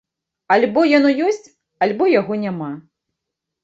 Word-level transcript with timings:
Альбо 0.55 0.85
яно 0.93 1.13
ёсць, 1.27 1.51
альбо 1.89 2.11
яго 2.19 2.43
няма. 2.49 2.75